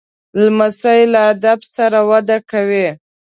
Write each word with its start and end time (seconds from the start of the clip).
لمسی 0.41 1.01
له 1.13 1.21
ادب 1.31 1.59
سره 1.75 1.99
وده 2.09 2.37
کوي. 2.49 2.87